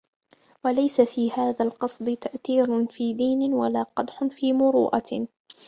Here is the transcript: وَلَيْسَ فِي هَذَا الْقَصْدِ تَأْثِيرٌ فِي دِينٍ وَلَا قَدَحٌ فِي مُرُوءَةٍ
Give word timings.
وَلَيْسَ 0.65 1.01
فِي 1.01 1.31
هَذَا 1.31 1.65
الْقَصْدِ 1.65 2.17
تَأْثِيرٌ 2.17 2.85
فِي 2.87 3.13
دِينٍ 3.13 3.53
وَلَا 3.53 3.83
قَدَحٌ 3.83 4.23
فِي 4.23 4.53
مُرُوءَةٍ 4.53 5.27